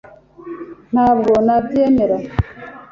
[0.91, 2.17] Ntabwo nabyemera.